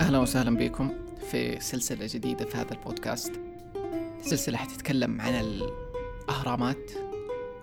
[0.00, 0.92] أهلا وسهلا بكم
[1.30, 3.32] في سلسلة جديدة في هذا البودكاست.
[4.22, 6.90] سلسلة حتتكلم عن الأهرامات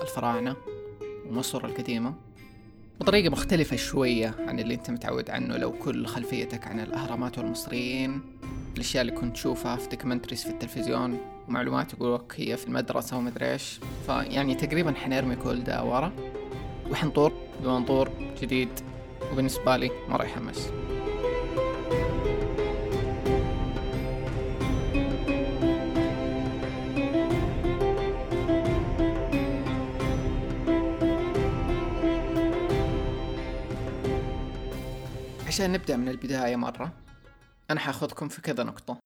[0.02, 0.56] الفراعنة
[1.30, 2.14] ومصر القديمة
[3.00, 5.58] بطريقة مختلفة شوية عن اللي أنت متعود عنه.
[5.58, 8.22] لو كل خلفيتك عن الأهرامات والمصريين
[8.76, 11.18] الأشياء اللي كنت تشوفها في دوكيومنتريز في التلفزيون
[11.48, 13.80] ومعلومات يقولوك هي في المدرسة ومدري إيش.
[14.06, 16.12] فيعني تقريبا حنرمي كل ده ورا.
[16.92, 17.34] وحنطور
[17.64, 18.10] بمنظور
[18.42, 18.70] جديد
[19.32, 20.70] وبالنسبة لي مرة يحمس.
[35.56, 37.04] عشان نبدأ من البداية مرة.
[37.70, 39.00] أنا حأخذكم في كذا نقطة.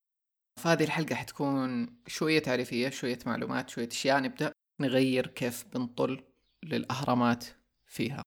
[0.60, 4.20] فهذه الحلقة حتكون شوية تعريفية شوية معلومات شوية أشياء.
[4.20, 6.24] نبدأ نغير كيف بنطل
[6.64, 7.46] للأهرامات
[7.86, 8.22] فيها.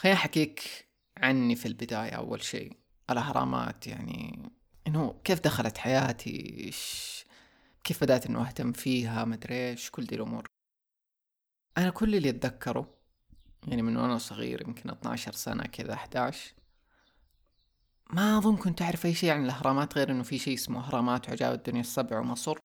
[0.00, 2.76] خليني أحكيك عني في البداية أول شيء.
[3.10, 4.50] الأهرامات يعني
[4.86, 7.24] إنه كيف دخلت حياتي؟ إيش
[7.84, 10.46] كيف بدأت إنه أهتم فيها؟ مدري إيش كل دي الأمور.
[11.78, 12.94] أنا كل اللي أتذكره
[13.68, 16.61] يعني من وأنا صغير يمكن 12 سنة كذا 11
[18.14, 21.54] ما أظن كنت أعرف أي شيء عن الأهرامات غير إنه في شيء اسمه أهرامات وعجائب
[21.54, 22.58] الدنيا السبع ومصر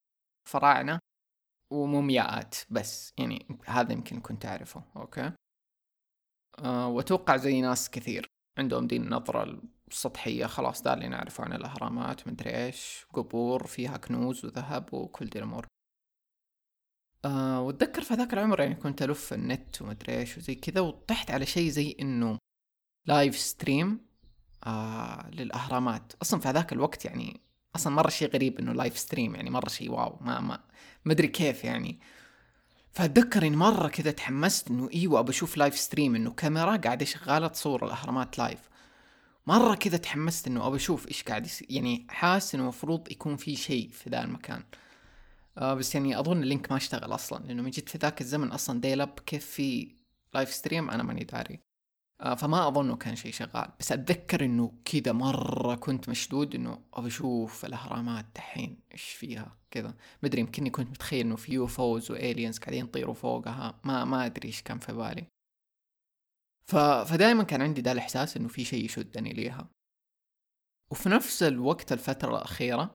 [0.49, 0.99] فراعنة
[1.73, 3.13] ومومياءات بس.
[3.17, 4.83] يعني هذا يمكن كنت أعرفه.
[4.95, 5.31] okay؟
[6.59, 8.27] أه وأتوقع زي ناس كثير
[8.59, 10.45] عندهم دي النظرة السطحية.
[10.45, 12.27] خلاص ده اللي نعرفه عن الأهرامات.
[12.27, 13.05] مدري إيش.
[13.13, 15.67] قبور فيها كنوز وذهب وكل دي الأمور.
[17.25, 21.45] أه وأتذكر في ذاك العمر يعني كنت ألف النت ومدري إيش وزي كذا وطحت على
[21.45, 22.37] شيء زي إنه
[23.07, 24.06] live stream
[24.63, 26.13] آه للأهرامات.
[26.21, 27.41] أصلا في هذاك الوقت يعني
[27.75, 30.39] أصلا مرة شيء غريب إنه live stream يعني مرة شيء wow ما
[31.05, 31.99] ما أدري كيف يعني.
[32.91, 37.85] فأتذكر إني مرة كذا تحمست إنه إيوه بشوف live stream إنه كاميرا قاعدة شغالة تصور
[37.85, 38.59] الأهرامات live
[39.47, 43.55] مرة كذا تحمست إنه أبى أشوف إيش قاعد يصير يعني حاسس إنه المفروض يكون في
[43.55, 44.63] شيء في ذا المكان.
[45.57, 48.51] آه بس يعني أظن ال link ما اشتغل أصلا لأنه من جد في ذاك الزمن
[48.51, 49.95] أصلا dial-up كيف في
[50.33, 51.66] live stream أنا ماني داري.
[52.19, 53.71] فما أظنه كان شيء شغال.
[53.79, 59.97] بس أتذكر إنه كذا مرة كنت مشدود إنه ابى أشوف الأهرامات دحين إيش فيها كذا.
[60.23, 63.79] مدري يمكنني كنت متخيل إنه في UFOs و aliens قاعدين يطيروا فوقها.
[63.83, 65.27] ما ما أدري إيش كان في بالي.
[66.71, 66.75] ف...
[66.75, 69.69] فدائما كان عندي ذا الإحساس إنه في شيء يشدني ليها.
[70.91, 72.93] وفي نفس الوقت الفترة الأخيرة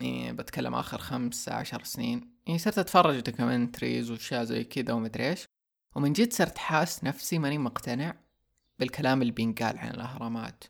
[0.00, 5.44] يعني بتكلم آخر خمس عشر سنين يعني صرت أتفرج documentaries وأشياء زي كذا ومدري إيش.
[5.96, 8.21] ومن جد صرت حاس نفسي ماني مقتنع.
[8.82, 10.64] بالكلام اللي بينقال عن الأهرامات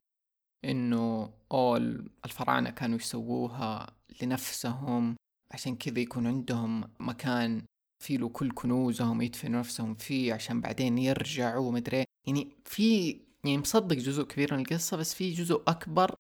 [0.64, 5.16] إنه أول الفراعنة كانوا يسووها لنفسهم
[5.50, 7.64] عشان كذا يكون عندهم مكان
[8.02, 13.10] فيه له كل كنوزهم يدفنوا نفسهم فيه عشان بعدين يرجعوا مدري يعني في
[13.44, 16.14] يعني مصدق جزء كبير من القصة بس في جزء أكبر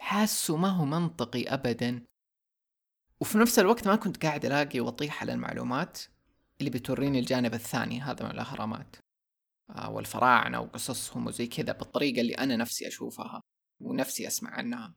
[0.00, 2.02] حاسه ما هو منطقي أبدا.
[3.20, 5.98] وفي نفس الوقت ما كنت قاعد ألاقي وطيح على المعلومات
[6.60, 8.96] اللي بتوريني الجانب الثاني هذا من الأهرامات.
[9.88, 13.42] والفراعنة وقصصهم وزي كذا بالطريقة اللي أنا نفسي أشوفها
[13.80, 14.94] ونفسي أسمع عنها.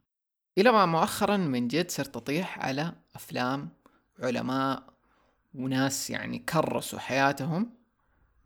[0.58, 3.70] إلى ما مؤخرا من جد صرت أطيح على أفلام
[4.20, 4.94] علماء
[5.54, 7.82] وناس يعني كرسوا حياتهم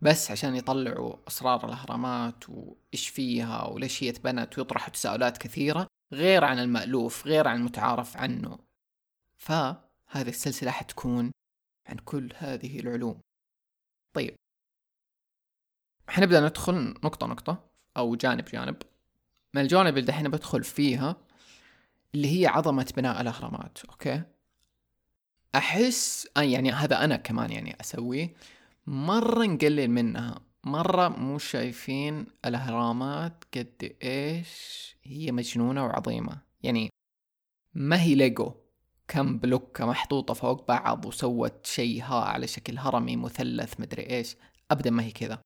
[0.02, 6.60] بس عشان يطلعوا أسرار الأهرامات وإيش فيها وليش هي اتبنت ويطرحوا تساؤلات كثيرة غير عن
[6.60, 8.60] المألوف غير عن المتعارف عنه.
[9.38, 11.32] فهذه السلسلة حتكون
[11.88, 13.22] عن كل هذه العلوم.
[14.14, 14.36] طيب
[16.08, 17.64] حنبدأ ندخل نقطة نقطة
[17.98, 18.76] أو جانب جانب.
[19.54, 21.16] من الجوانب اللي دحين بدخل فيها
[22.16, 24.22] اللي هي عظمة بناء الأهرامات okay؟
[25.56, 28.34] أحس يعني هذا أنا كمان يعني أسويه.
[28.88, 30.40] مرة نقلل منها.
[30.64, 36.42] مرة مو شايفين الأهرامات قد إيش هي مجنونة وعظيمة.
[36.64, 36.90] يعني
[37.74, 38.54] ما هي ليجو.
[39.08, 44.36] كم بلوكة محطوطة فوق بعض وسوت شيء ها على شكل هرمي مثلث مدري إيش.
[44.72, 45.42] ابدا ما هي كذا.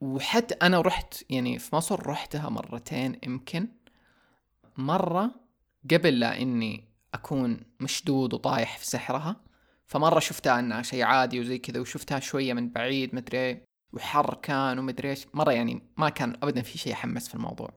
[0.00, 3.68] وحتى أنا رحت يعني في مصر رحتها مرتين يمكن.
[4.76, 5.30] مرة
[5.90, 9.36] قبل لا إني أكون مشدود وطايح في سحرها
[9.86, 13.62] فمرة شفتها إنها شيء عادي وزي كذا وشفتها شوية من بعيد مدري
[13.92, 15.26] وحر كان ومدري إيش.
[15.34, 17.70] مرة يعني ما كان ابدا في شيء حمس في الموضوع.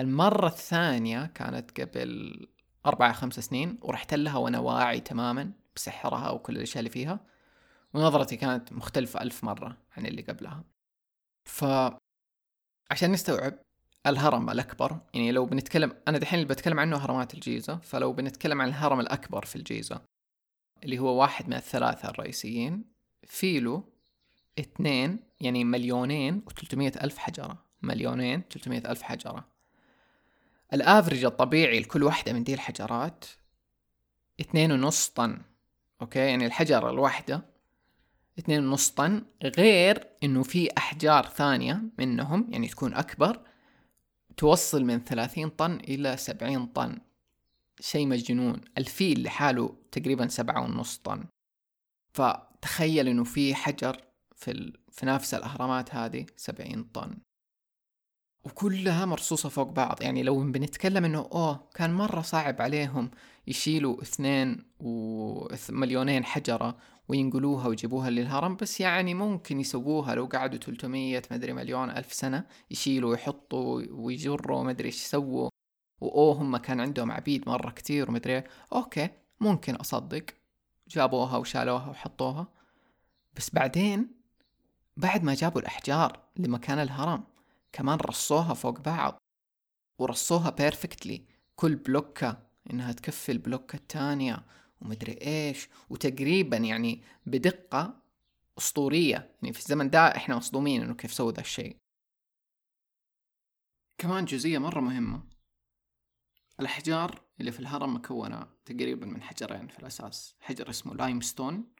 [0.00, 2.46] المرة الثانية كانت قبل
[2.86, 7.20] أربعة خمس سنين ورحت لها وأنا واعي تماما بسحرها وكل الأشياء اللي فيها.
[7.94, 10.64] ونظرتي كانت مختلفة ألف مرة عن اللي قبلها.
[11.48, 11.64] ف
[12.90, 13.54] عشان نستوعب
[14.06, 18.68] الهرم الأكبر يعني لو بنتكلم أنا دحين اللي بتكلم عنه هرمات الجيزة فلو بنتكلم عن
[18.68, 20.00] الهرم الأكبر في الجيزة
[20.84, 22.84] اللي هو واحد من الثلاثة الرئيسيين
[23.26, 23.84] في له
[24.58, 29.48] اثنين يعني مليونين وثلاثمية ألف حجرة مليونين وثلاثمية ألف حجرة.
[30.72, 33.24] الافرج الطبيعي لكل واحدة من دي الحجرات
[34.40, 35.42] اثنين ونص طن
[36.02, 37.57] أوكي؟ يعني الحجرة الواحدة
[38.38, 43.40] اثنين ونص طن غير إنه في أحجار ثانية منهم يعني تكون أكبر
[44.36, 46.98] توصل من ثلاثين طن إلى سبعين طن.
[47.80, 48.60] شيء مجنون.
[48.78, 51.24] الفيل لحاله تقريبا سبعة ونص طن.
[52.12, 53.96] فتخيل إنه في حجر
[54.36, 54.78] في, ال...
[54.92, 57.18] في نفس الأهرامات هذه سبعين طن.
[58.44, 60.02] وكلها مرصوصة فوق بعض.
[60.02, 63.10] يعني لو بنتكلم إنه أوه كان مرة صعب عليهم
[63.46, 71.52] يشيلوا اثنين ومليونين حجرة وينقلوها ويجيبوها للهرم بس يعني ممكن يسووها لو قعدوا 300 مدري
[71.52, 75.48] مليون ألف سنة يشيلوا ويحطوا ويجروا مدري إيش يسووا.
[76.00, 78.44] وأوه هم كان عندهم عبيد مرة كتير ومدري.
[78.72, 79.08] أوكي
[79.40, 80.24] ممكن أصدق.
[80.88, 82.48] جابوها وشالوها وحطوها.
[83.36, 84.10] بس بعدين
[84.96, 87.24] بعد ما جابوا الأحجار لمكان الهرم
[87.72, 89.18] كمان رصوها فوق بعض.
[89.98, 91.24] ورصوها perfectly
[91.56, 92.38] كل بلوكة
[92.70, 94.44] إنها تكفي البلوكة التانية.
[94.80, 98.02] ومدري إيش وتقريبا يعني بدقة
[98.58, 99.36] أسطورية.
[99.42, 101.76] يعني في الزمن ده إحنا مصدومين إنه كيف سووا ذا الشيء.
[103.98, 105.22] كمان جزئية مرة مهمة.
[106.60, 110.34] الأحجار اللي في الهرم مكونة تقريبا من حجرين في الأساس.
[110.40, 111.74] حجر اسمه limestone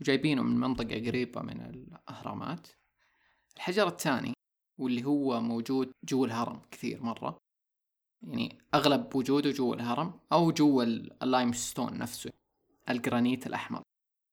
[0.00, 2.68] وجايبينه من منطقة قريبة من الأهرامات.
[3.56, 4.32] الحجر الثاني
[4.78, 7.38] واللي هو موجود جوا الهرم كثير مرة
[8.22, 10.82] يعني أغلب وجوده جوا الهرم أو جوا
[11.22, 12.30] ال limestone نفسه
[12.90, 13.82] الجرانيت الأحمر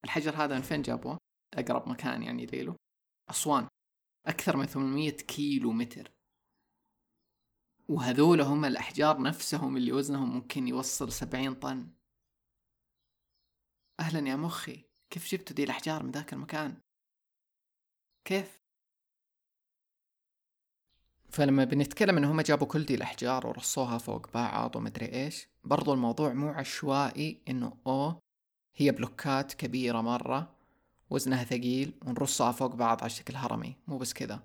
[0.05, 1.17] الحجر هذا من فين جابوه؟
[1.53, 2.75] أقرب مكان يعني ليله
[3.29, 3.67] أسوان
[4.25, 6.11] أكثر من 800 كيلو متر
[7.89, 11.91] وهذول هم الأحجار نفسهم اللي وزنهم ممكن يوصل سبعين طن
[13.99, 16.81] أهلا يا مخي كيف جبتوا دي الأحجار من ذاك المكان؟
[18.25, 18.56] كيف؟
[21.29, 26.47] فلما بنتكلم انهم جابوا كل دي الأحجار ورصوها فوق بعض ومدري إيش برضو الموضوع مو
[26.47, 28.19] عشوائي إنه أوه
[28.75, 30.55] هي بلوكات كبيرة مرة
[31.09, 34.43] وزنها ثقيل ونرصها فوق بعض على شكل هرمي مو بس كذا.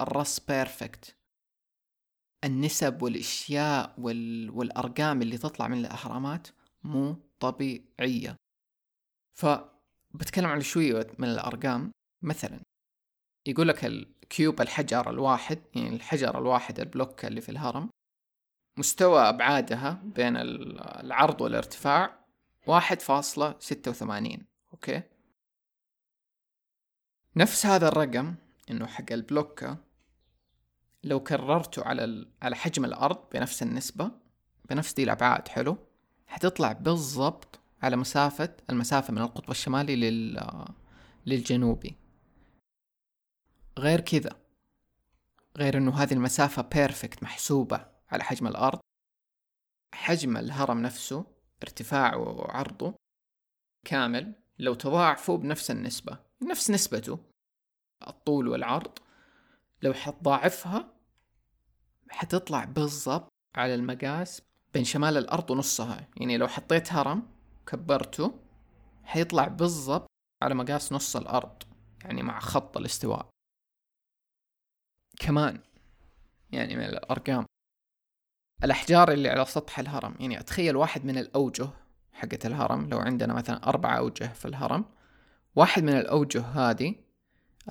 [0.00, 1.16] الرص perfect
[2.44, 4.50] النسب والأشياء وال...
[4.50, 6.48] والأرقام اللي تطلع من الأهرامات
[6.84, 8.36] مو طبيعية.
[9.34, 11.90] فبتكلم على شوية من الأرقام
[12.22, 12.60] مثلا
[13.46, 17.90] يقول لك ال cube الحجر الواحد يعني الحجر الواحد ال block اللي في الهرم
[18.76, 22.24] مستوى أبعادها بين العرض والارتفاع
[22.66, 25.02] واحد فاصلة ستة وثمانين okay؟
[27.36, 28.34] نفس هذا الرقم
[28.70, 29.78] إنه حق البلوكة
[31.04, 34.10] لو كررته على على حجم الأرض بنفس النسبة
[34.70, 35.78] بنفس دي الأبعاد حلو؟
[36.26, 40.44] حتطلع بالضبط على مسافة المسافة من القطب الشمالي لل
[41.26, 41.96] للجنوبي.
[43.80, 44.30] غير كذا.
[45.56, 48.80] غير إنه هذه المسافة بيرفكت محسوبة على حجم الأرض.
[49.94, 51.24] حجم الهرم نفسه
[51.62, 52.94] ارتفاعه وعرضه
[53.84, 54.34] كامل.
[54.58, 57.18] لو تضاعفوا بنفس النسبة نفس نسبته
[58.08, 58.98] الطول والعرض
[59.82, 60.94] لو حتضاعفها
[62.08, 64.42] حتطلع بالضبط على المقاس
[64.74, 66.08] بين شمال الأرض ونصها.
[66.16, 67.22] يعني لو حطيت هرم
[67.66, 68.40] كبرته
[69.04, 70.06] حيطلع بالضبط
[70.42, 71.62] على مقاس نص الأرض
[72.04, 73.30] يعني مع خط الاستواء.
[75.20, 75.60] كمان
[76.52, 77.46] يعني من الأرقام.
[78.64, 81.68] الأحجار اللي على سطح الهرم يعني أتخيل واحد من الأوجه
[82.12, 84.84] حقة الهرم لو عندنا مثلا أربع أوجه في الهرم
[85.56, 86.94] واحد من الأوجه هذه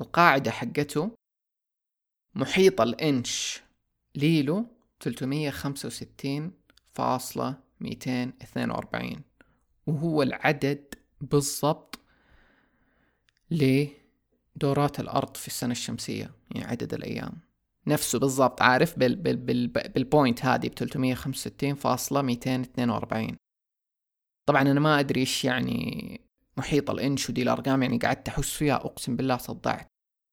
[0.02, 1.12] القاعدة حقته
[2.36, 3.62] محيط الإنش
[4.16, 4.66] ليلو
[5.00, 6.52] تلتمية خمسة وستين
[6.94, 9.22] فاصلة ميتين اثنين وأربعين
[9.88, 12.00] وهو العدد بالضبط
[14.60, 17.32] لدورات الأرض في السنة الشمسية يعني عدد الأيام.
[17.88, 20.74] نفسه بالضبط عارف؟ بال بال بال بالبوينت هذه ب
[23.32, 23.36] 365.242
[24.50, 26.22] طبعا أنا ما أدري إيش يعني
[26.58, 29.88] محيط الإنش ودي الأرقام يعني قعدت أحس فيها أقسم بالله صدعت.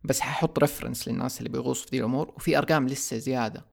[0.05, 3.67] بس ححط ريفرنس للناس اللي بيغوصوا في دي الأمور وفي أرقام لسه زيادة.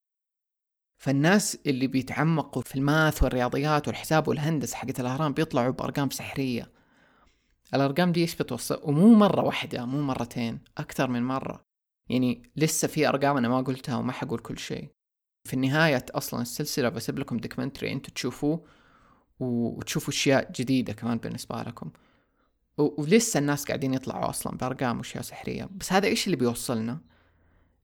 [1.04, 6.72] فالناس اللي بيتعمقوا في الماث والرياضيات والحساب والهندسة حقت الأهرام بيطلعوا بأرقام سحرية.
[7.74, 11.66] الأرقام دي إيش بتوصل؟ ومو مرة واحدة مو مرتين أكثر من مرة.
[12.10, 14.90] يعني لسه في أرقام أنا ما قلتها وما حقول كل شيء.
[15.48, 18.66] في النهاية أصلا السلسلة بسيب لكم دوكيومنتري أنتوا تشوفوه
[19.40, 21.92] وتشوفوا أشياء جديدة كمان بالنسبة لكم.
[22.78, 25.70] ولسه الناس قاعدين يطلعوا أصلا بأرقام وأشياء سحرية.
[25.72, 27.00] بس هذا إيش اللي بيوصلنا؟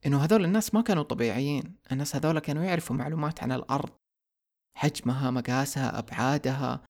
[0.06, 1.76] إنه هذول الناس ما كانوا طبيعيين.
[1.92, 3.90] الناس هذول كانوا يعرفوا معلومات عن الأرض.
[4.78, 6.84] حجمها مقاسها أبعادها.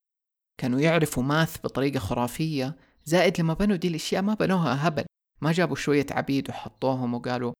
[0.57, 2.88] كانوا يعرفوا ماث بطريقة خرافية.
[3.05, 5.05] زائد لما بنوا دي الأشياء ما بنوها هبل
[5.41, 7.53] ما جابوا شوية عبيد وحطوهم وقالوا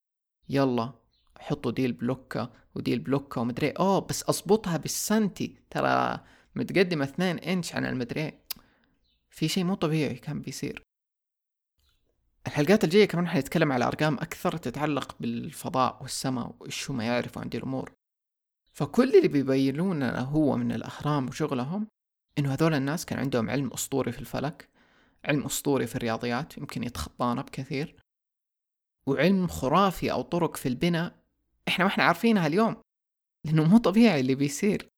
[0.49, 0.93] يلا
[1.39, 5.55] حطوا دي البلوكة ودي البلوكة ومدري اوه بس أضبطها بالسنتي.
[5.69, 6.19] ترى
[6.55, 8.39] متقدمة اثنين إنش عن المدري
[9.29, 10.83] في شيء مو طبيعي كان بيصير.
[12.47, 17.57] الحلقات الجاية كمان حنتكلم على أرقام أكثر تتعلق بالفضاء والسماء وإيش ما يعرفوا عن دي
[17.57, 17.91] الأمور.
[18.73, 21.87] فكل اللي بيبينون لنا هو من الأهرام وشغلهم
[22.37, 24.69] إنه هذول الناس كان عندهم علم أسطوري في الفلك.
[25.25, 27.95] علم أسطوري في الرياضيات يمكن يتخطانا بكثير.
[29.07, 31.19] وعلم خرافي أو طرق في البناء
[31.67, 32.81] إحنا ما إحنا عارفينها اليوم
[33.45, 34.89] لأنه مو طبيعي اللي بيصير.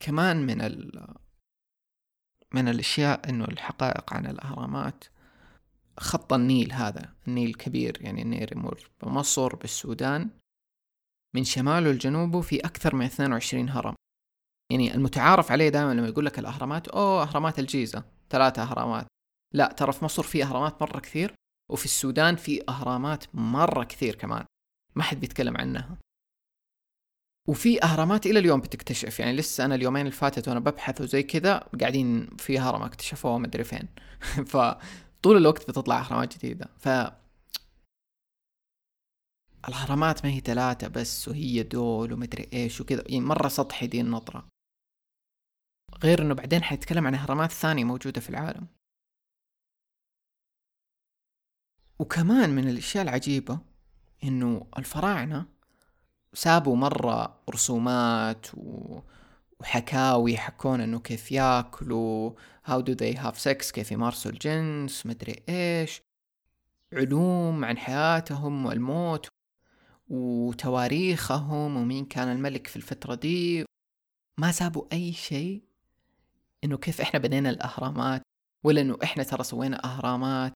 [0.00, 1.06] كمان من ال
[2.54, 5.04] من الأشياء إنه الحقائق عن الأهرامات
[6.00, 10.30] خط النيل هذا النيل كبير يعني النيل يمر بمصر بالسودان
[11.34, 13.94] من شماله لجنوبه في أكثر من 22 هرم.
[14.72, 19.06] يعني المتعارف عليه دائما لما يقول لك الأهرامات أوه أهرامات الجيزة ثلاثة أهرامات.
[19.54, 21.34] لا ترى في مصر في أهرامات مرة كثير
[21.72, 24.44] وفي السودان في أهرامات مرة كثير كمان.
[24.96, 25.98] ما حد بيتكلم عنها.
[27.48, 31.58] وفي أهرامات إلى اليوم بتكتشف يعني لسه أنا اليومين اللي فاتت وأنا ببحث وزي كذا
[31.80, 33.88] قاعدين في هرم اكتشفوه مدري فين.
[34.52, 36.68] فطول الوقت بتطلع أهرامات جديدة.
[36.78, 36.88] ف
[39.68, 43.02] الأهرامات ما هي ثلاثة بس وهي دول ومدري إيش وكذا.
[43.06, 44.55] يعني مرة سطحي دي النظرة.
[46.04, 48.66] غير إنه بعدين حنتكلم عن إهرامات ثانية موجودة في العالم.
[51.98, 53.58] وكمان من الأشياء العجيبة
[54.24, 55.46] إنه الفراعنة
[56.34, 59.00] سابوا مرة رسومات و...
[59.60, 62.32] وحكاوي يحكون إنه كيف ياكلوا
[62.68, 66.02] how do they have sex كيف يمارسوا الجنس مدري إيش.
[66.92, 69.28] علوم عن حياتهم والموت
[70.08, 73.64] وتواريخهم ومين كان الملك في الفترة دي.
[74.38, 75.65] ما سابوا أي شيء.
[76.66, 78.22] إنه كيف إحنا بنينا الأهرامات
[78.64, 80.52] ولا إنه إحنا ترى سوينا أهرامات.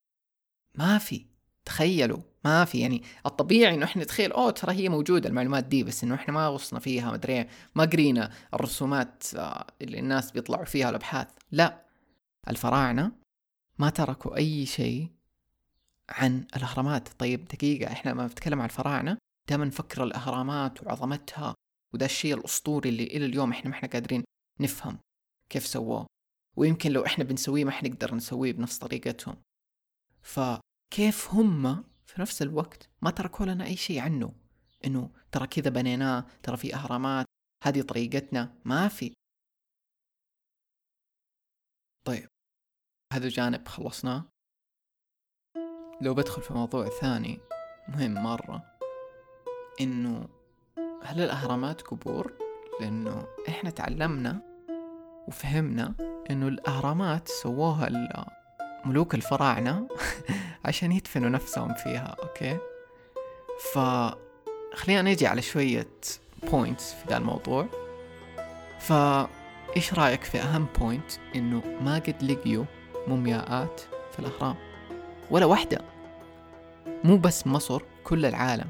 [0.75, 1.27] ما في.
[1.65, 2.81] تخيلوا ما في.
[2.81, 6.49] يعني الطبيعي إنه إحنا نتخيل أوه ترى هي موجودة المعلومات دي بس إنه إحنا ما
[6.49, 11.29] غصنا فيها مدري ما قرينا الرسومات آه، اللي الناس بيطلعوا فيها الأبحاث.
[11.53, 11.85] لا.
[12.49, 13.13] الفراعنة
[13.79, 15.09] ما تركوا أي شيء
[16.09, 17.09] عن الأهرامات.
[17.19, 19.19] طيب دقيقة إحنا ما بنتكلم عن الفراعنة.
[19.49, 21.55] دائما نفكر الأهرامات وعظمتها
[21.95, 24.25] وده الشيء الأسطوري اللي إلى اليوم إحنا ما إحنا قادرين
[24.61, 24.99] نفهم.
[25.51, 26.07] كيف سووه.
[26.57, 29.43] ويمكن لو إحنا بنسويه ما حنقدر نسويه بنفس طريقتهم.
[30.23, 30.41] ف
[30.95, 34.35] كيف هم في نفس الوقت ما تركوا لنا أي شيء عنه؟
[34.85, 37.27] إنه ترى كذا بنيناه ترى في أهرامات
[37.65, 39.15] هذه طريقتنا ما في.
[42.07, 42.29] طيب
[43.13, 44.29] هذا جانب خلصناه.
[46.01, 47.41] لو بدخل في موضوع ثاني
[47.89, 48.79] مهم مرة
[49.81, 50.29] إنه
[51.03, 52.39] هل الأهرامات قبور؟
[52.81, 54.50] لأنه إحنا تعلمنا
[55.29, 55.95] وفهمنا
[56.31, 57.89] إنه الأهرامات سووها
[58.85, 59.89] ملوك الفراعنة
[60.65, 62.59] عشان يدفنوا نفسهم فيها okay؟
[63.73, 63.79] ف
[64.75, 65.89] خلينا نجي على شوية
[66.51, 67.67] points في ذا الموضوع.
[68.79, 68.93] ف
[69.77, 72.65] إيش رأيك في أهم point إنه ما قد لقيوا
[73.07, 73.81] مومياءات
[74.13, 74.57] في الأهرام.
[75.31, 75.81] ولا واحدة.
[77.05, 78.69] مو بس مصر كل العالم.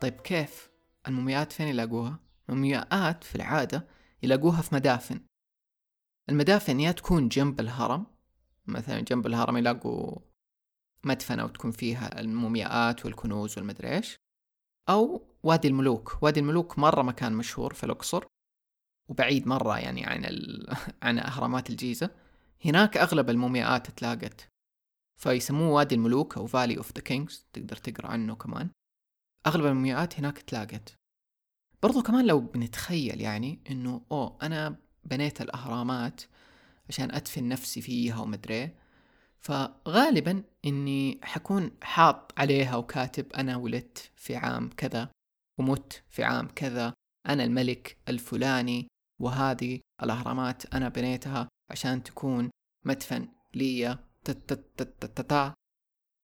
[0.00, 0.70] طيب كيف
[1.08, 3.86] المومياءات فين يلاقوها؟ المومياءات في العادة
[4.24, 5.20] يلاقوها في مدافن.
[6.28, 8.06] المدافن يا تكون جنب الهرم
[8.66, 10.18] مثلا جنب الهرم يلاقوا
[11.04, 14.16] مدفنة وتكون فيها المومياءات والكنوز والمدري إيش.
[14.88, 18.24] أو وادي الملوك وادي الملوك مرة مكان مشهور في الأقصر
[19.08, 20.66] وبعيد مرة يعني عن ال...
[21.02, 22.10] عن أهرامات الجيزة.
[22.64, 24.48] هناك أغلب المومياءات تلاقت
[25.20, 28.70] فيسموه وادي الملوك أو Valley of the Kings تقدر تقرأ عنه كمان.
[29.46, 31.03] أغلب المومياءات هناك تلاقت.
[31.84, 36.22] برضو كمان لو بنتخيل يعني إنه أوه أنا بنيت الأهرامات
[36.88, 38.70] عشان أدفن نفسي فيها ومدري
[39.40, 45.10] فغالبا إني حكون حاط عليها وكاتب أنا ولدت في عام كذا
[45.58, 46.94] ومت في عام كذا
[47.28, 48.88] أنا الملك الفلاني
[49.22, 52.50] وهذه الأهرامات أنا بنيتها عشان تكون
[52.84, 53.98] مدفن لي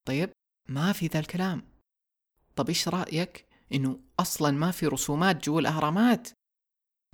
[0.07, 0.29] طيب
[0.69, 1.71] ما في ذا الكلام.
[2.55, 6.29] طب إيش رأيك إنه أصلا ما في رسومات جوا الأهرامات.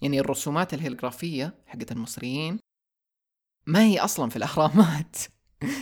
[0.02, 2.60] يعني الرسومات الهيلغرافية حقت المصريين
[3.66, 5.18] ما هي أصلا في الأهرامات.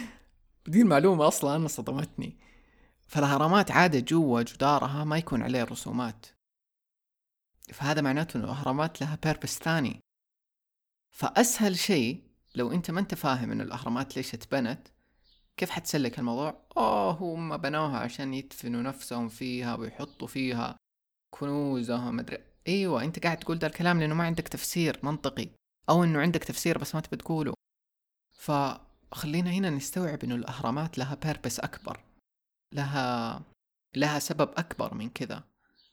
[0.67, 2.37] دي المعلومة أصلا أنا صدمتني.
[3.07, 6.25] فالأهرامات عادة جوا جدارها ما يكون عليه رسومات.
[7.73, 9.99] فهذا معناته إنه الأهرامات لها بيربس ثاني.
[11.11, 12.23] فأسهل شيء
[12.55, 14.87] لو أنت ما أنت فاهم إنه الأهرامات ليش اتبنت
[15.57, 20.77] كيف حتسلك الموضوع؟ اوه هم بنوها عشان يدفنوا نفسهم فيها ويحطوا فيها
[21.33, 25.49] كنوزهم مدري إيوه أنت قاعد تقول ده الكلام لأنه ما عندك تفسير منطقي.
[25.89, 27.53] أو إنه عندك تفسير بس ما تبي تقوله.
[28.31, 32.03] فخلينا هنا نستوعب إنه الأهرامات لها بيربس أكبر.
[32.73, 33.41] لها
[33.95, 35.43] لها سبب أكبر من كذا.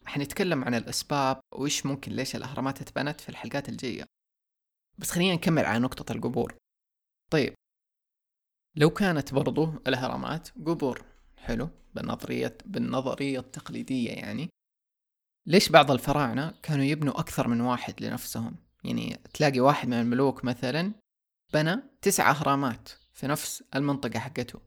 [0.05, 4.05] حنتكلم عن الأسباب وإيش ممكن ليش الأهرامات اتبنت في الحلقات الجاية.
[4.99, 6.57] بس خلينا نكمل على نقطة القبور.
[7.31, 7.55] طيب
[8.77, 11.05] لو كانت برضو الأهرامات قبور
[11.37, 14.49] حلو بالنظرية بالنظرية التقليدية يعني
[15.47, 20.93] ليش بعض الفراعنة كانوا يبنوا أكثر من واحد لنفسهم؟ يعني تلاقي واحد من الملوك مثلا
[21.55, 24.61] بنى تسع أهرامات في نفس المنطقة حقته.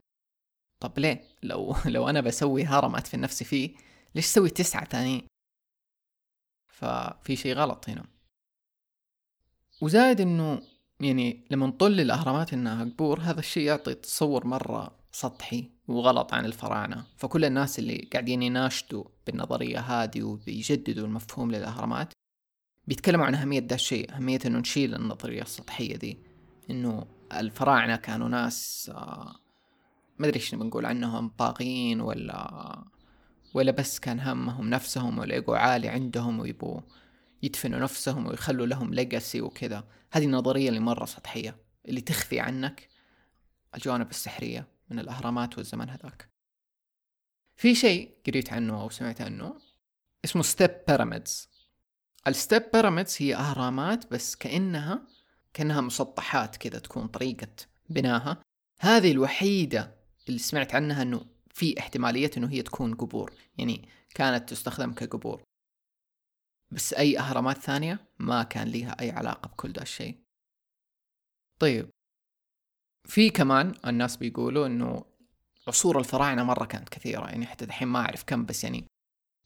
[0.80, 3.76] طب ليه؟ لو لو أنا بسوي هرمات في نفسي فيه
[4.16, 5.28] ليش سوي تسعة ثانيين
[6.68, 8.06] ففي شيء غلط هنا.
[9.82, 10.62] وزايد إنه
[11.00, 17.06] يعني لما نطل الأهرامات إنها قبور هذا الشيء يعطي تصور مرة سطحي وغلط عن الفراعنة.
[17.18, 22.14] فكل الناس اللي قاعدين يناشدوا بالنظرية هذه وبيجددوا المفهوم للأهرامات
[22.88, 26.20] بيتكلموا عن أهمية ده الشيء أهمية أنه نشيل النظرية السطحية دي.
[26.70, 29.36] أنه الفراعنة كانوا ناس آه
[30.20, 32.84] ما أدري إيش بنقول عنهم طاغين ولا
[33.54, 36.82] ولا بس كان همهم نفسهم والإيجو عالي عندهم ويبوا
[37.44, 39.84] يدفنوا نفسهم ويخلوا لهم ليجاسي وكذا.
[40.16, 41.58] هذه النظرية اللي مرة سطحية
[41.88, 42.90] اللي تخفي عنك
[43.76, 46.30] الجوانب السحرية من الأهرامات والزمن هذاك.
[47.56, 49.58] في شيء قريت عنه أو سمعت عنه
[50.26, 51.50] اسمه step pyramids
[52.28, 55.08] ال step pyramids هي أهرامات بس كأنها
[55.54, 57.48] كأنها مسطحات كذا تكون طريقة
[57.90, 58.42] بناها.
[58.80, 59.96] هذه الوحيدة
[60.28, 65.44] اللي سمعت عنها أنه في احتمالية أنه هي تكون قبور يعني كانت تستخدم كقبور.
[66.76, 70.20] بس أي أهرامات ثانية ما كان ليها أي علاقة بكل ده الشيء.
[71.60, 71.90] طيب.
[73.08, 75.06] في كمان الناس بيقولوا إنه
[75.68, 78.86] عصور الفراعنة مرة كانت كثيرة يعني حتى الحين ما أعرف كم بس يعني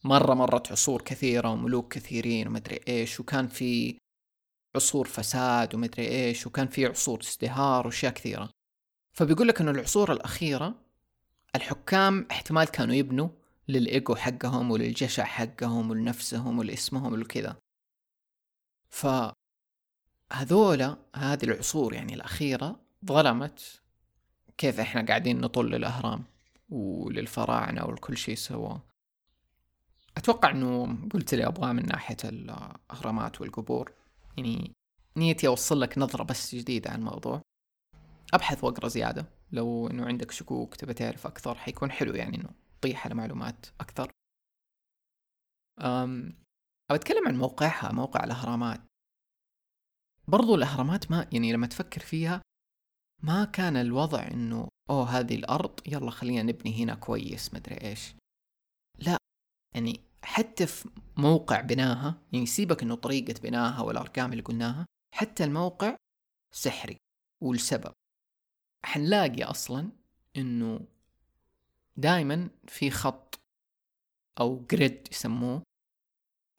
[0.04, 3.98] مرة مرت عصور كثيرة وملوك كثيرين ومدري إيش وكان في
[4.76, 8.50] عصور فساد ومدري إيش وكان في عصور ازدهار وأشياء كثيرة.
[9.14, 10.76] فبيقول لك إنه العصور الأخيرة
[11.56, 13.30] الحكام احتمال كانوا يبنوا
[13.70, 17.58] للإيجو حقهم وللجشع حقهم ولنفسهم ولاسمهم ولكذا.
[18.90, 19.08] ف
[20.32, 23.82] هذولا هذه العصور يعني الأخيرة ظلمت
[24.58, 26.24] كيف إحنا قاعدين نطل الأهرام
[26.70, 28.82] وللفراعنة ولكل شيء سواه
[30.18, 33.92] أتوقع أنه قلت لي أبغاه من ناحية الأهرامات والقبور.
[34.38, 34.72] يعني
[35.18, 37.42] نيتي أوصل لك نظرة بس جديدة عن الموضوع.
[38.34, 39.26] أبحث وأقرأ زيادة.
[39.52, 44.12] لو أنه عندك شكوك تبى تعرف أكثر حيكون حلو يعني أنه تطيح على معلومات أكثر.
[45.80, 46.40] أم
[46.92, 48.82] أتكلم عن موقعها موقع الأهرامات.
[50.28, 52.42] برضو الأهرامات ما يعني لما تفكر فيها
[53.24, 58.16] ما كان الوضع إنه أوه هذه الأرض يلا خلينا نبني هنا كويس مدري إيش.
[59.00, 59.18] لا
[59.76, 65.98] يعني حتى في موقع بناها يعني سيبك إنه طريقة بناها والأرقام اللي قلناها حتى الموقع
[66.54, 66.98] سحري
[67.44, 67.94] والسبب
[68.86, 69.92] حنلاقي أصلا
[70.38, 70.88] إنه
[72.00, 73.40] دائما في خط
[74.40, 75.64] أو جريد يسموه.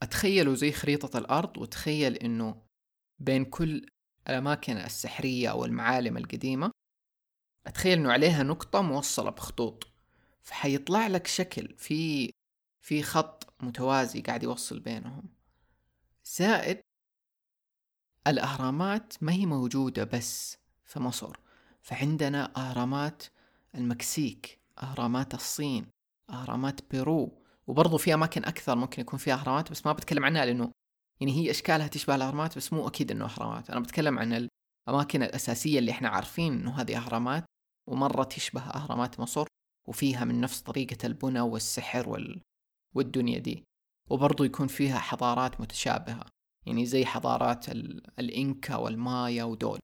[0.03, 2.61] أتخيلوا زي خريطة الأرض وتخيل إنه
[3.19, 3.85] بين كل
[4.29, 6.71] الأماكن السحرية أو المعالم القديمة
[7.67, 9.87] أتخيل إنه عليها نقطة موصلة بخطوط.
[10.41, 12.31] فحيطلع لك شكل في
[12.81, 15.29] في خط متوازي قاعد يوصل بينهم.
[16.25, 16.81] زائد
[18.27, 21.37] الأهرامات ما هي موجودة بس في مصر.
[21.81, 23.23] فعندنا أهرامات
[23.75, 24.60] المكسيك.
[24.83, 25.85] أهرامات الصين
[26.29, 30.71] أهرامات بيرو وبرضو في أماكن أكثر ممكن يكون فيها أهرامات بس ما بتكلم عنها لأنه
[31.21, 33.69] يعني هي إشكالها تشبه الأهرامات بس مو أكيد إنه أهرامات.
[33.69, 34.47] أنا بتكلم عن
[34.89, 37.45] الأماكن الأساسية اللي إحنا عارفين إنه هذه أهرامات
[37.89, 39.47] ومرة تشبه أهرامات مصر
[39.87, 42.41] وفيها من نفس طريقة البنى والسحر وال...
[42.95, 43.63] والدنيا دي.
[44.09, 46.25] وبرضو يكون فيها حضارات متشابهة
[46.65, 48.01] يعني زي حضارات ال...
[48.19, 49.79] الإنكا والمايا ودول.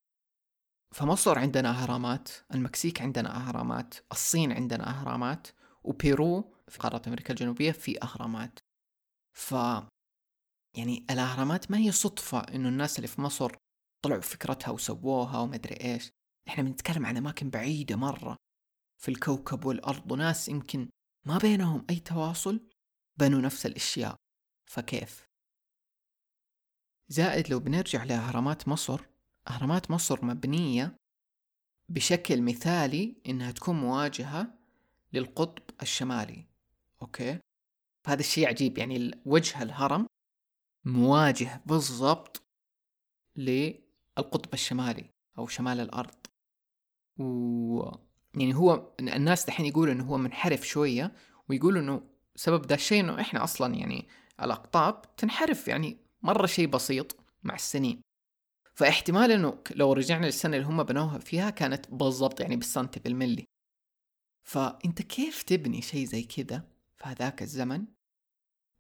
[0.96, 5.48] فمصر عندنا أهرامات المكسيك عندنا أهرامات الصين عندنا أهرامات
[5.84, 8.60] وبيرو في قارة أمريكا الجنوبية في أهرامات.
[9.38, 9.52] ف
[10.78, 13.52] يعني الأهرامات ما هي صدفة إنه الناس اللي في مصر
[14.06, 16.10] طلعوا فكرتها وسووها ومدري إيش.
[16.48, 18.36] إحنا بنتكلم عن أماكن بعيدة مرة
[19.02, 20.90] في الكوكب والأرض وناس يمكن
[21.26, 22.70] ما بينهم أي تواصل
[23.20, 24.16] بنوا نفس الأشياء.
[24.70, 25.28] فكيف؟
[27.10, 29.02] زائد لو بنرجع لأهرامات مصر
[29.48, 30.96] أهرامات مصر مبنية
[31.90, 34.54] بشكل مثالي إنها تكون مواجهة
[35.14, 36.46] للقطب الشمالي
[37.02, 37.40] أوكي؟
[38.04, 40.08] فهذا الشيء عجيب يعني وجه الهرم
[40.86, 42.42] مواجه بالضبط
[43.36, 46.16] للقطب الشمالي أو شمال الأرض
[47.20, 47.92] و
[48.36, 51.14] يعني هو الناس دحين يقولوا إنه هو منحرف شوية
[51.50, 52.02] ويقولوا إنه
[52.36, 54.08] سبب ده الشيء إنه إحنا أصلا يعني
[54.42, 58.02] الأقطاب تنحرف يعني مرة شيء بسيط مع السنين
[58.78, 63.46] فاحتمال إنه لو رجعنا للسنة اللي هم بنوها فيها كانت بالضبط يعني بالسنتي بالملي
[64.48, 66.64] فأنت كيف تبني شيء زي كذا
[66.98, 67.86] في هذاك الزمن؟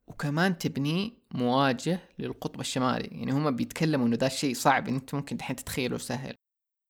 [0.07, 3.07] وكمان تبنيه مواجه للقطب الشمالي.
[3.07, 6.35] يعني هم بيتكلموا إنه ذا الشيء صعب أنت ممكن الحين تتخيله سهل.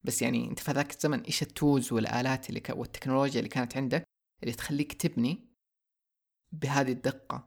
[0.04, 2.70] بس يعني أنت في ذاك الزمن إيش التولز والآلات اللي ك...
[2.70, 4.04] والتكنولوجيا اللي كانت عندك
[4.44, 5.48] اللي تخليك تبني
[6.52, 7.46] بهذه الدقة؟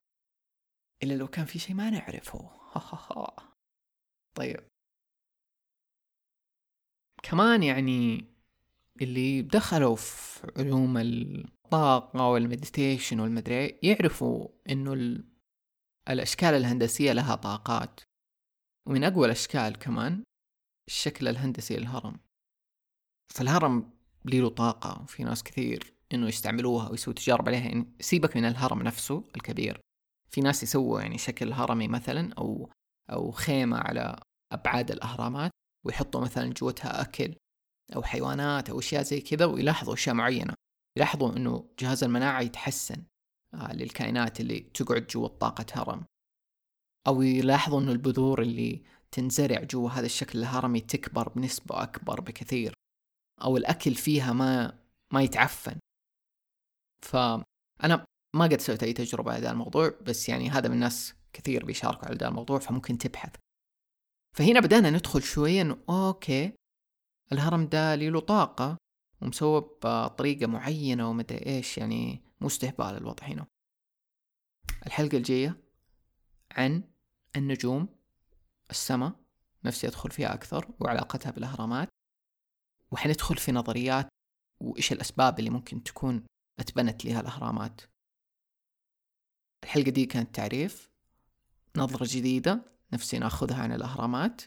[1.02, 2.50] إلا لو كان في شيء ما نعرفه.
[4.36, 4.69] طيب.
[7.22, 8.24] كمان يعني
[9.02, 15.24] اللي دخلوا في علوم الطاقة والمديتيشن والمدري يعرفوا إنه ال...
[16.10, 18.00] الأشكال الهندسية لها طاقات.
[18.86, 20.24] ومن أقوى الأشكال كمان
[20.88, 22.20] الشكل الهندسي للهرم.
[23.34, 23.90] فالهرم
[24.24, 27.60] له طاقة وفي ناس كثير إنه يستعملوها ويسووا تجارب عليها.
[27.60, 29.80] يعني سيبك من الهرم نفسه الكبير.
[30.30, 32.70] في ناس يسووا يعني شكل هرمي مثلا أو
[33.10, 34.20] أو خيمة على
[34.52, 35.50] أبعاد الأهرامات.
[35.86, 37.34] ويحطوا مثلا جوتها أكل
[37.96, 40.54] أو حيوانات أو أشياء زي كذا ويلاحظوا أشياء معينة.
[40.96, 43.04] يلاحظوا إنه جهاز المناعة يتحسن
[43.54, 46.04] آه، للكائنات اللي تقعد جوا طاقة هرم.
[47.06, 52.74] أو يلاحظوا إنه البذور اللي تنزرع جوا هذا الشكل الهرمي تكبر بنسبة أكبر بكثير.
[53.42, 54.78] أو الأكل فيها ما
[55.12, 55.78] ما يتعفن.
[57.04, 58.04] فانا
[58.36, 62.08] ما قد سويت أي تجربة على ذا الموضوع بس يعني هذا من الناس كثير بيشاركوا
[62.08, 63.36] على ذا الموضوع فممكن تبحث.
[64.32, 66.52] فهنا بدأنا ندخل شوية إنه okay
[67.32, 68.76] الهرم ده له طاقة
[69.22, 73.46] ومسوى بطريقة معينة ومدري إيش يعني مو استهبال الوضع هنا.
[74.86, 75.60] الحلقة الجاية
[76.50, 76.84] عن
[77.36, 77.88] النجوم
[78.70, 79.12] السماء
[79.64, 81.88] نفسي أدخل فيها أكثر وعلاقتها بالأهرامات.
[82.90, 84.08] وحندخل في نظريات
[84.60, 86.24] وإيش الأسباب اللي ممكن تكون
[86.60, 87.80] أتبنت لها الأهرامات.
[89.64, 90.90] الحلقة دي كانت تعريف
[91.76, 94.42] نظرة جديدة نفسي ناخذها عن الأهرامات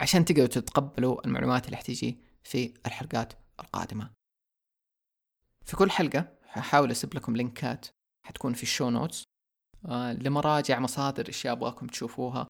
[0.00, 4.10] عشان تقدروا تتقبلوا المعلومات اللي حتيجي في الحلقات القادمة.
[5.64, 7.86] في كل حلقة حاول أسيب لكم لينكات
[8.26, 9.24] حتكون في ال show notes
[9.86, 12.46] آه لمراجع مصادر اشياء أبغاكم تشوفوها.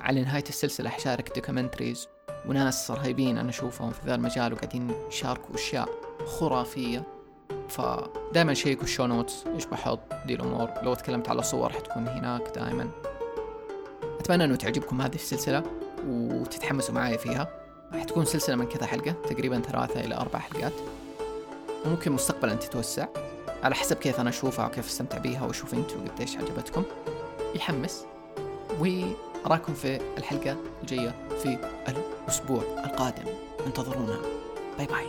[0.00, 2.06] على نهاية السلسلة حشارك documentaries
[2.46, 5.88] وناس رهيبين أنا أشوفهم في ذا المجال وقاعدين يشاركوا أشياء
[6.26, 7.06] خرافية.
[7.68, 10.82] فدائما شيكوا ال show notes إيش بحط دي الأمور.
[10.82, 12.90] لو تكلمت على صور حتكون هناك دائما
[14.22, 15.62] أتمنى إنه تعجبكم هذه السلسلة
[16.08, 17.48] وتتحمسوا معايا فيها.
[17.92, 20.72] حتكون سلسلة من كذا حلقة تقريبا ثلاثة إلى أربع حلقات.
[21.84, 23.06] وممكن مستقبلا تتوسع
[23.62, 26.82] على حسب كيف أنا أشوفها وكيف أستمتع بيها وأشوف أنتوا قديش عجبتكم.
[27.54, 28.04] يحمس.
[28.80, 31.58] وأراكم في الحلقة الجاية في
[31.88, 33.24] الأسبوع القادم.
[33.66, 34.18] انتظرونا.
[34.78, 35.06] باي باي